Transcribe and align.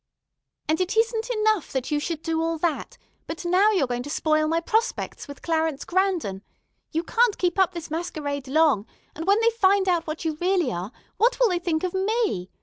"And 0.67 0.81
it 0.81 0.97
isn't 0.97 1.29
enough 1.29 1.71
that 1.71 1.91
you 1.91 1.99
should 1.99 2.23
do 2.23 2.41
all 2.41 2.57
that, 2.57 2.97
but 3.27 3.45
now 3.45 3.69
you're 3.69 3.85
going 3.85 4.01
to 4.01 4.09
spoil 4.09 4.47
my 4.47 4.59
prospects 4.59 5.27
with 5.27 5.43
Clarence 5.43 5.85
Grandon. 5.85 6.41
You 6.91 7.03
can't 7.03 7.37
keep 7.37 7.59
up 7.59 7.75
this 7.75 7.91
masquerade 7.91 8.47
long; 8.47 8.87
and, 9.15 9.27
when 9.27 9.39
they 9.41 9.51
find 9.51 9.87
out 9.87 10.07
what 10.07 10.25
you 10.25 10.39
really 10.41 10.71
are, 10.73 10.91
what 11.17 11.39
will 11.39 11.49
they 11.49 11.59
think 11.59 11.83
of 11.83 11.93
me? 11.93 12.49